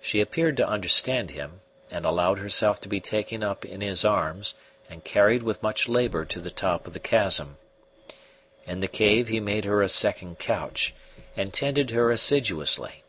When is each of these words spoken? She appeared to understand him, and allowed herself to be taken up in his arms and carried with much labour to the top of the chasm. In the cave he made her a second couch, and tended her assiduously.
She 0.00 0.20
appeared 0.20 0.56
to 0.56 0.66
understand 0.66 1.30
him, 1.30 1.60
and 1.88 2.04
allowed 2.04 2.40
herself 2.40 2.80
to 2.80 2.88
be 2.88 2.98
taken 2.98 3.44
up 3.44 3.64
in 3.64 3.82
his 3.82 4.04
arms 4.04 4.54
and 4.90 5.04
carried 5.04 5.44
with 5.44 5.62
much 5.62 5.86
labour 5.88 6.24
to 6.24 6.40
the 6.40 6.50
top 6.50 6.88
of 6.88 6.92
the 6.92 6.98
chasm. 6.98 7.56
In 8.66 8.80
the 8.80 8.88
cave 8.88 9.28
he 9.28 9.38
made 9.38 9.64
her 9.64 9.80
a 9.80 9.88
second 9.88 10.40
couch, 10.40 10.92
and 11.36 11.54
tended 11.54 11.92
her 11.92 12.10
assiduously. 12.10 13.04